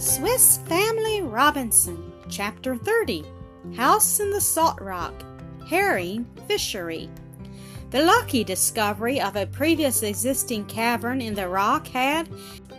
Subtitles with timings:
[0.00, 3.22] Swiss Family Robinson, Chapter 30
[3.76, 5.12] House in the Salt Rock,
[5.68, 7.10] Herring Fishery.
[7.90, 12.30] The lucky discovery of a previous existing cavern in the rock had,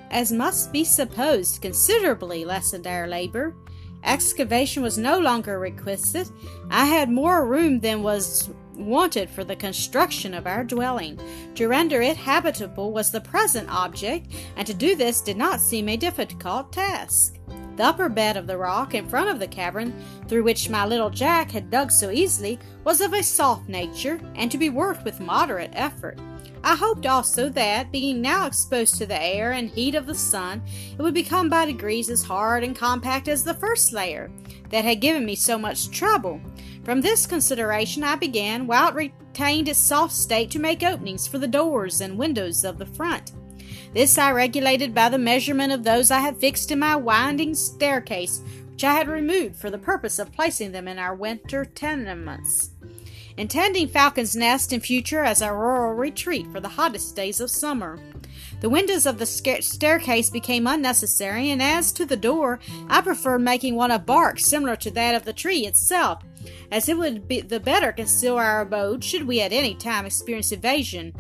[0.10, 3.54] as must be supposed, considerably lessened our labor.
[4.04, 6.32] Excavation was no longer requisite.
[6.72, 8.50] I had more room than was
[8.82, 11.20] wanted for the construction of our dwelling.
[11.56, 15.90] To render it habitable was the present object, and to do this did not seem
[15.90, 17.38] a difficult task.
[17.78, 19.94] The upper bed of the rock in front of the cavern,
[20.28, 24.52] through which my little Jack had dug so easily, was of a soft nature, and
[24.52, 26.20] to be worked with moderate effort.
[26.64, 30.62] I hoped also that, being now exposed to the air and heat of the sun,
[30.98, 34.30] it would become by degrees as hard and compact as the first layer,
[34.70, 36.40] that had given me so much trouble.
[36.84, 41.38] From this consideration, I began, while it retained its soft state, to make openings for
[41.38, 43.34] the doors and windows of the front.
[43.94, 48.42] This I regulated by the measurement of those I had fixed in my winding staircase,
[48.72, 52.72] which I had removed for the purpose of placing them in our winter tenements
[53.38, 58.00] intending Falcon's Nest in future as a rural retreat for the hottest days of summer.
[58.60, 63.76] The windows of the staircase became unnecessary, and as to the door, I preferred making
[63.76, 66.22] one of bark similar to that of the tree itself,
[66.72, 70.52] as it would be the better conceal our abode should we at any time experience
[70.52, 71.14] invasion.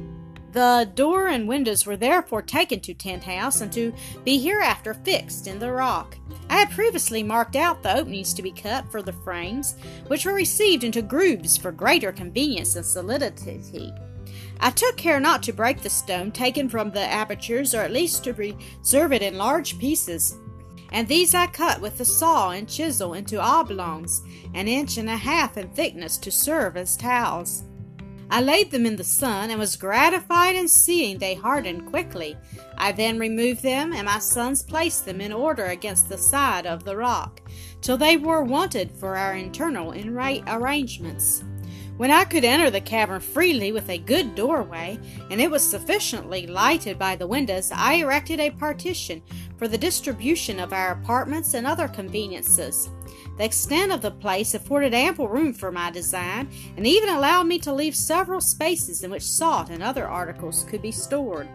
[0.51, 3.93] The door and windows were therefore taken to Tent House and to
[4.25, 6.17] be hereafter fixed in the rock.
[6.49, 9.75] I had previously marked out the openings to be cut for the frames,
[10.07, 13.93] which were received into grooves for greater convenience and solidity.
[14.59, 18.25] I took care not to break the stone taken from the apertures, or at least
[18.25, 20.37] to preserve it in large pieces,
[20.91, 24.21] and these I cut with the saw and chisel into oblongs,
[24.53, 27.63] an inch and a half in thickness, to serve as towels.
[28.29, 32.37] I laid them in the sun and was gratified in seeing they hardened quickly.
[32.77, 36.85] I then removed them, and my sons placed them in order against the side of
[36.85, 37.41] the rock,
[37.81, 41.43] till they were wanted for our internal arrangements.
[42.01, 44.97] When I could enter the cavern freely with a good doorway,
[45.29, 49.21] and it was sufficiently lighted by the windows, I erected a partition
[49.57, 52.89] for the distribution of our apartments and other conveniences.
[53.37, 57.59] The extent of the place afforded ample room for my design, and even allowed me
[57.59, 61.47] to leave several spaces in which salt and other articles could be stored.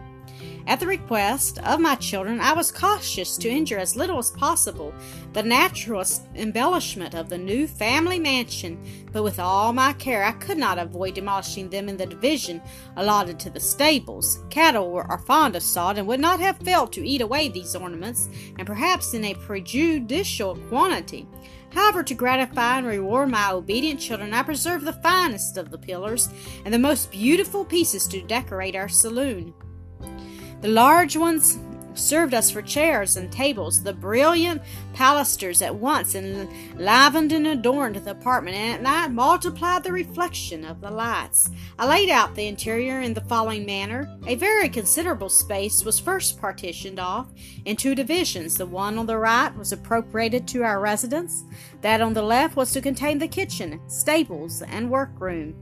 [0.67, 4.93] At the request of my children, I was cautious to injure as little as possible
[5.31, 6.03] the natural
[6.35, 8.77] embellishment of the new family mansion,
[9.13, 12.61] but with all my care I could not avoid demolishing them in the division
[12.97, 14.39] allotted to the stables.
[14.49, 18.27] Cattle are fond of salt and would not have failed to eat away these ornaments,
[18.57, 21.27] and perhaps in a prejudicial quantity.
[21.71, 26.29] However, to gratify and reward my obedient children, I preserved the finest of the pillars
[26.65, 29.53] and the most beautiful pieces to decorate our saloon.
[30.61, 31.59] The large ones
[31.93, 33.81] served us for chairs and tables.
[33.81, 34.61] The brilliant
[34.93, 40.79] pilasters at once enlivened and adorned the apartment, and at night multiplied the reflection of
[40.81, 41.49] the lights.
[41.79, 44.07] I laid out the interior in the following manner.
[44.27, 47.27] A very considerable space was first partitioned off
[47.65, 48.57] in two divisions.
[48.57, 51.43] The one on the right was appropriated to our residence,
[51.81, 55.55] that on the left was to contain the kitchen, stables, and workroom.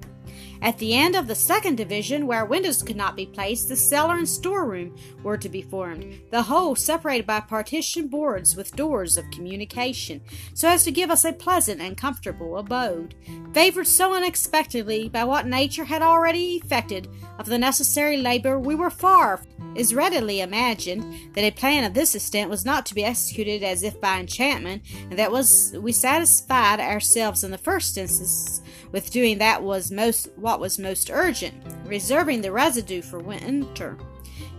[0.62, 4.18] At the end of the second division, where windows could not be placed, the cellar
[4.18, 9.30] and storeroom were to be formed, the whole separated by partition boards with doors of
[9.32, 10.22] communication,
[10.54, 13.16] so as to give us a pleasant and comfortable abode.
[13.54, 18.90] Favored so unexpectedly by what nature had already effected of the necessary labor, we were
[18.90, 19.42] far
[19.76, 23.84] is readily imagined that a plan of this extent was not to be executed as
[23.84, 28.62] if by enchantment, and that was we satisfied ourselves in the first instance
[28.92, 33.98] with doing that was most what was most urgent, reserving the residue for winter.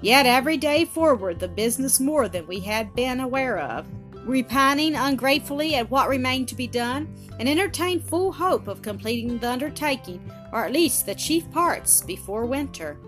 [0.03, 3.87] Yet every day forward the business more than we had been aware of,
[4.27, 9.49] repining ungratefully at what remained to be done, and entertained full hope of completing the
[9.49, 10.21] undertaking,
[10.53, 12.99] or at least the chief parts, before winter.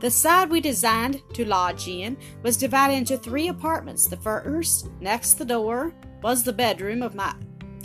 [0.00, 4.06] The side we designed to lodge in was divided into three apartments.
[4.06, 7.34] The first, next the door, was the bedroom of my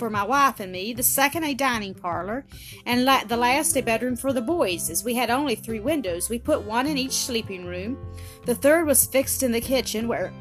[0.02, 2.44] for my wife and me, the second a dining parlor,
[2.88, 4.90] and la- the last a bedroom for the boys.
[4.90, 8.04] As we had only three windows, we put one in each sleeping room.
[8.48, 10.34] The third was fixed in the kitchen, where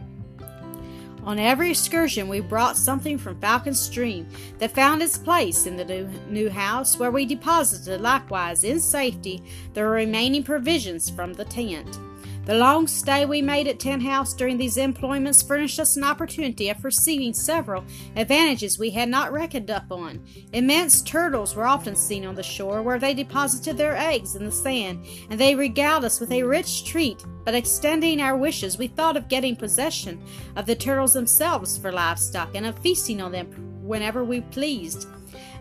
[1.25, 4.27] on every excursion we brought something from Falcon Stream
[4.61, 9.43] that found its place in the new, new house, where we deposited likewise in safety
[9.75, 11.99] the remaining provisions from the tent.
[12.47, 16.71] The long stay we made at Tent House during these employments furnished us an opportunity
[16.71, 17.85] of receiving several
[18.17, 20.25] advantages we had not reckoned upon.
[20.53, 24.51] Immense turtles were often seen on the shore, where they deposited their eggs in the
[24.51, 27.25] sand, and they regaled us with a rich treat.
[27.45, 30.21] But extending our wishes, we thought of getting possession
[30.57, 33.47] of the turtles themselves for livestock, and of feasting on them
[33.83, 35.07] whenever we pleased.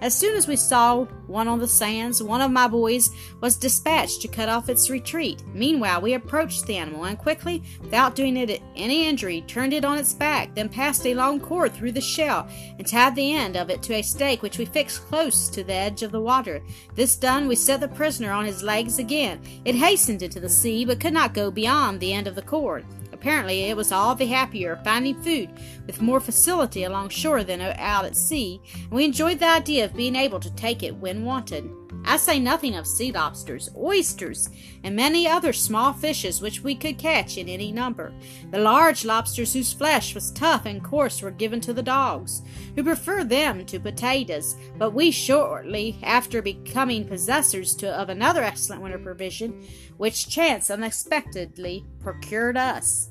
[0.01, 3.09] As soon as we saw one on the sands, one of my boys
[3.41, 5.43] was dispatched to cut off its retreat.
[5.53, 9.97] Meanwhile, we approached the animal and quickly, without doing it any injury, turned it on
[9.97, 12.47] its back, then passed a long cord through the shell
[12.77, 15.73] and tied the end of it to a stake which we fixed close to the
[15.73, 16.61] edge of the water.
[16.95, 19.41] This done, we set the prisoner on his legs again.
[19.65, 22.85] It hastened into the sea, but could not go beyond the end of the cord.
[23.19, 25.49] Apparently, it was all the happier finding food
[25.85, 29.93] with more facility along shore than out at sea, and we enjoyed the idea of
[29.93, 31.69] being able to take it when wanted.
[32.05, 34.49] I say nothing of sea lobsters, oysters,
[34.85, 38.13] and many other small fishes which we could catch in any number.
[38.51, 42.41] The large lobsters whose flesh was tough and coarse were given to the dogs,
[42.75, 48.81] who preferred them to potatoes, but we shortly after becoming possessors to, of another excellent
[48.81, 49.67] winter provision,
[49.97, 53.08] which chance unexpectedly procured us.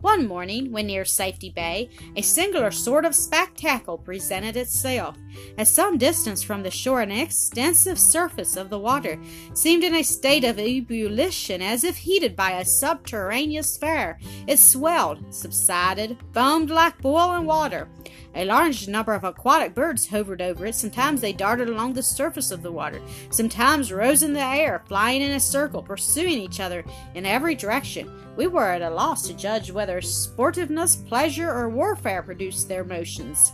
[0.00, 5.18] One morning, when near Safety Bay, a singular sort of spectacle presented itself.
[5.58, 9.20] At some distance from the shore, an extensive surface of the water
[9.52, 14.18] seemed in a state of ebullition as if heated by a subterraneous fire.
[14.46, 17.88] It swelled, subsided, foamed like boiling water.
[18.34, 20.74] A large number of aquatic birds hovered over it.
[20.74, 23.00] Sometimes they darted along the surface of the water,
[23.30, 26.84] sometimes rose in the air, flying in a circle, pursuing each other
[27.14, 28.08] in every direction.
[28.36, 33.52] We were at a loss to judge whether sportiveness, pleasure, or warfare produced their motions.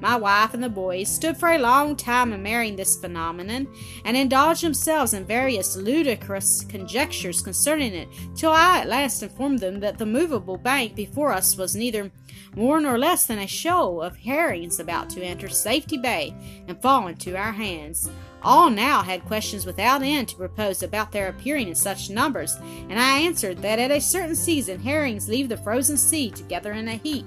[0.00, 3.66] My wife and the boys stood for a long time admiring this phenomenon,
[4.04, 9.80] and indulged themselves in various ludicrous conjectures concerning it, till I at last informed them
[9.80, 12.10] that the movable bank before us was neither
[12.54, 16.34] more nor less than a shoal of herrings about to enter Safety Bay
[16.68, 18.10] and fall into our hands.
[18.42, 22.56] All now had questions without end to propose about their appearing in such numbers,
[22.88, 26.88] and I answered that at a certain season herrings leave the frozen sea together in
[26.88, 27.26] a heap.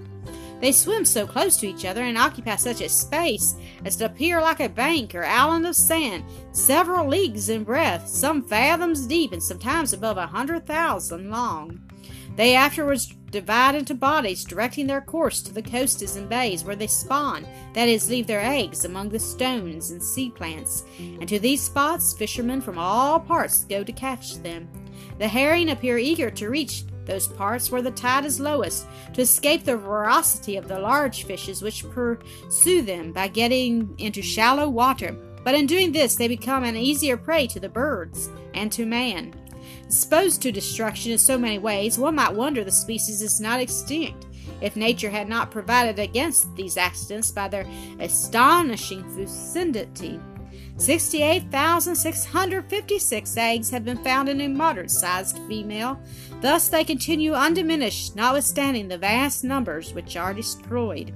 [0.62, 4.42] They swim so close to each other and occupy such a space as to appear
[4.42, 9.44] like a bank or island of sand, several leagues in breadth, some fathoms deep, and
[9.44, 11.81] sometimes above a hundred thousand long.
[12.36, 16.88] They afterwards divide into bodies, directing their course to the coasts and bays where they
[16.88, 20.86] spawn, that is, leave their eggs among the stones and sea plants.
[20.98, 24.70] And to these spots fishermen from all parts go to catch them.
[25.20, 29.66] The herring appear eager to reach those parts where the tide is lowest, to escape
[29.66, 35.14] the voracity of the large fishes which pursue them by getting into shallow water.
[35.44, 39.34] But in doing this, they become an easier prey to the birds and to man.
[39.86, 44.26] Exposed to destruction in so many ways, one might wonder the species is not extinct
[44.62, 47.68] if nature had not provided against these accidents by their
[48.00, 50.20] astonishing fecundity.
[50.78, 55.98] 68,656 eggs have been found in a moderate sized female.
[56.42, 61.14] Thus, they continue undiminished, notwithstanding the vast numbers which are destroyed.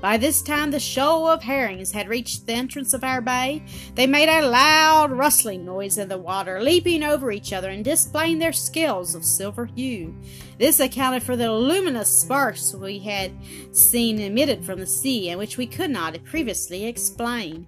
[0.00, 3.62] By this time, the shoal of herrings had reached the entrance of our bay.
[3.94, 8.38] They made a loud rustling noise in the water, leaping over each other and displaying
[8.38, 10.14] their scales of silver hue.
[10.58, 13.32] This accounted for the luminous sparks we had
[13.72, 17.66] seen emitted from the sea, and which we could not previously explain.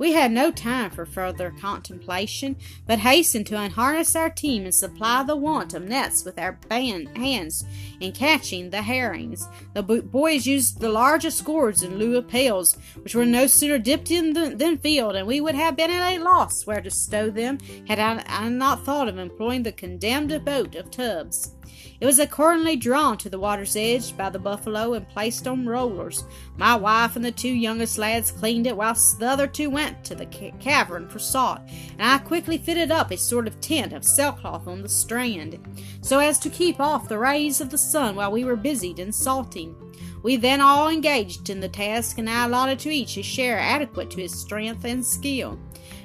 [0.00, 2.56] We had no time for further contemplation,
[2.86, 7.18] but hastened to unharness our team and supply the want of nets with our band,
[7.18, 7.66] hands
[8.00, 9.46] in catching the herrings.
[9.74, 14.10] The boys used the largest gourds in lieu of pails, which were no sooner dipped
[14.10, 17.58] in than filled, and we would have been at a loss where to stow them
[17.86, 21.56] had I, I not thought of employing the condemned boat of tubs.
[22.00, 26.24] It was accordingly drawn to the water's edge by the buffalo and placed on rollers.
[26.56, 30.14] My wife and the two youngest lads cleaned it, whilst the other two went to
[30.14, 31.60] the ca- cavern for salt,
[31.98, 35.58] and I quickly fitted up a sort of tent of sailcloth on the strand,
[36.00, 39.12] so as to keep off the rays of the sun while we were busied in
[39.12, 39.74] salting.
[40.22, 44.10] We then all engaged in the task, and I allotted to each a share adequate
[44.10, 45.58] to his strength and skill.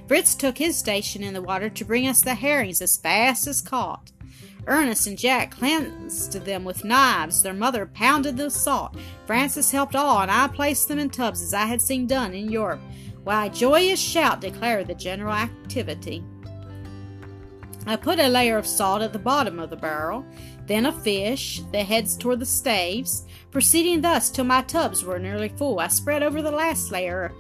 [0.08, 3.62] Fritz took his station in the water to bring us the herrings as fast as
[3.62, 4.12] caught.
[4.68, 7.44] Ernest and Jack cleansed them with knives.
[7.44, 8.96] Their mother pounded the salt.
[9.26, 12.52] Francis helped all, and I placed them in tubs as I had seen done in
[12.52, 12.82] Europe,
[13.24, 16.24] while a joyous shout declared the general activity.
[17.88, 20.26] I put a layer of salt at the bottom of the barrel,
[20.66, 23.26] then a fish, the heads toward the staves.
[23.52, 27.32] Proceeding thus till my tubs were nearly full, I spread over the last layer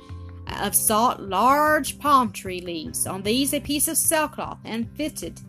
[0.61, 3.07] of salt large palm tree leaves.
[3.07, 5.39] On these a piece of sailcloth, and fitted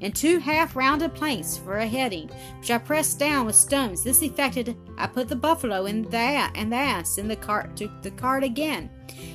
[0.00, 4.04] in two half rounded planks for a heading, which I pressed down with stones.
[4.04, 7.90] This effected, I put the buffalo and the, and the ass in the cart to
[8.02, 8.90] the cart again,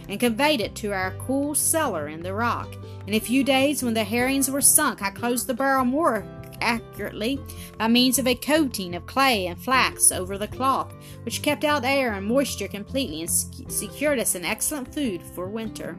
[0.07, 2.75] and conveyed it to our cool cellar in the rock.
[3.07, 6.25] In a few days, when the herrings were sunk, I closed the barrel more
[6.61, 7.39] accurately
[7.77, 11.83] by means of a coating of clay and flax over the cloth, which kept out
[11.83, 13.29] air and moisture completely and
[13.71, 15.97] secured us an excellent food for winter.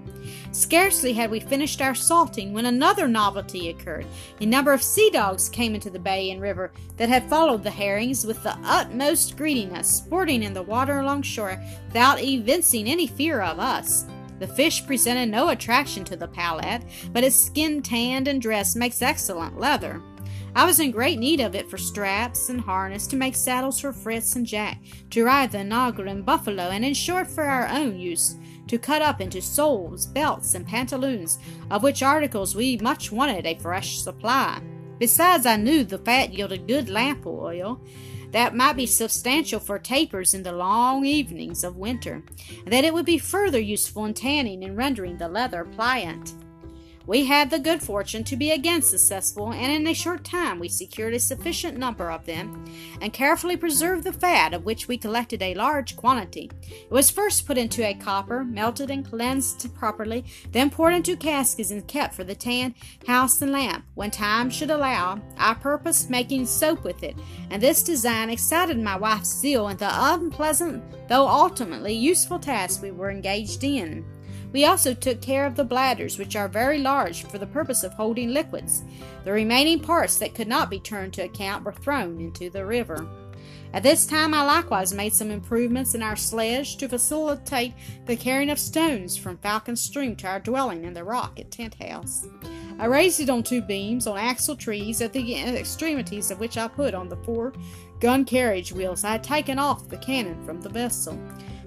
[0.53, 4.07] Scarcely had we finished our salting when another novelty occurred.
[4.41, 7.71] A number of sea dogs came into the bay and river that had followed the
[7.71, 13.41] herrings with the utmost greediness, sporting in the water along shore without evincing any fear
[13.41, 14.07] of us.
[14.39, 19.01] The fish presented no attraction to the palate, but its skin tanned and dressed makes
[19.01, 20.03] excellent leather.
[20.55, 23.93] I was in great need of it for straps and harness to make saddles for
[23.93, 27.99] Fritz and Jack, to ride the onager and buffalo, and in short for our own
[27.99, 28.37] use,
[28.69, 31.39] to cut up into soles, belts, and pantaloons,
[31.71, 34.61] of which articles we much wanted a fresh supply.
[34.99, 37.81] Besides, I knew the fat yielded good lamp oil
[38.33, 42.23] that might be substantial for tapers in the long evenings of winter,
[42.65, 46.35] and that it would be further useful in tanning and rendering the leather pliant.
[47.07, 50.69] We had the good fortune to be again successful, and in a short time we
[50.69, 52.65] secured a sufficient number of them,
[53.01, 56.51] and carefully preserved the fat, of which we collected a large quantity.
[56.71, 61.71] It was first put into a copper, melted and cleansed properly, then poured into caskets
[61.73, 62.75] and kept for the tan,
[63.07, 63.85] house, and lamp.
[63.95, 67.17] When time should allow, I purposed making soap with it,
[67.51, 72.93] and this design excited my wife's zeal in the unpleasant, though ultimately useful task we
[72.93, 74.05] were engaged in.
[74.53, 77.95] We also took care of the bladders, which are very large for the purpose of
[77.95, 78.83] holding liquids.
[79.25, 83.09] The remaining parts that could not be turned to account were thrown into the river.
[83.75, 87.73] At this time, I likewise made some improvements in our sledge to facilitate
[88.05, 91.83] the carrying of stones from Falcon Stream to our dwelling in the rock at Tent
[91.83, 92.27] House.
[92.79, 96.69] I raised it on two beams on axle trees, at the extremities of which I
[96.69, 97.55] put on the four
[97.99, 101.19] gun carriage wheels I had taken off the cannon from the vessel.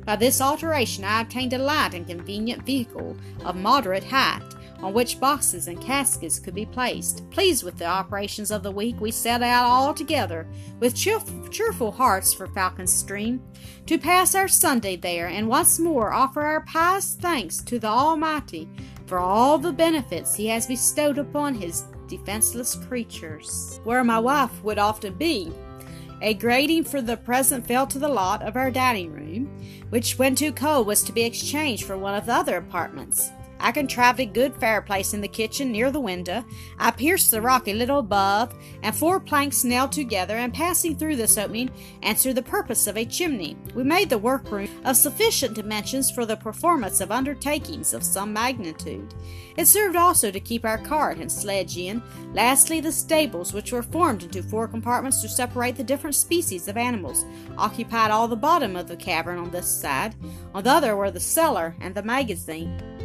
[0.05, 4.43] By this alteration, I obtained a light and convenient vehicle of moderate height,
[4.79, 7.27] on which boxes and caskets could be placed.
[7.31, 10.47] Pleased with the operations of the week, we set out all together,
[10.79, 13.41] with cheerful hearts for Falcon Stream,
[13.87, 18.69] to pass our Sunday there, and once more offer our pious thanks to the Almighty
[19.07, 23.79] for all the benefits He has bestowed upon His defenseless creatures.
[23.85, 25.51] Where my wife would often be,
[26.21, 29.44] a grating for the present fell to the lot of our dining room,
[29.95, 33.31] which, when too cold, was to be exchanged for one of the other apartments.
[33.65, 36.45] I contrived a good fireplace in the kitchen near the window.
[36.77, 38.53] I pierced the rock a little above,
[38.83, 41.71] and four planks nailed together and passing through this opening
[42.03, 43.57] answered the purpose of a chimney.
[43.73, 49.15] We made the workroom of sufficient dimensions for the performance of undertakings of some magnitude.
[49.57, 52.03] It served also to keep our cart and sledge in.
[52.35, 56.77] Lastly, the stables, which were formed into four compartments to separate the different species of
[56.77, 57.25] animals,
[57.57, 60.13] occupied all the bottom of the cavern on this side.
[60.53, 63.04] On the other were the cellar and the magazine.